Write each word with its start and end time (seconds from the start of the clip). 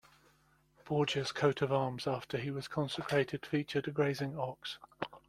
Borgia's 0.83 1.31
coat 1.31 1.61
of 1.61 1.71
arms 1.71 2.07
after 2.07 2.39
he 2.39 2.49
was 2.49 2.67
consecrated 2.67 3.45
featured 3.45 3.87
a 3.87 3.91
grazing 3.91 4.35
ox. 4.35 4.79